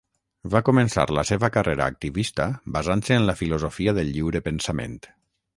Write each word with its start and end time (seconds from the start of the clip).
Va 0.53 0.61
començar 0.69 1.03
la 1.17 1.23
seva 1.31 1.49
carrera 1.57 1.85
activista 1.93 2.49
basant-se 2.79 3.21
en 3.21 3.29
la 3.31 3.39
filosofia 3.43 3.97
del 3.99 4.13
lliure 4.17 4.47
pensament. 4.49 4.99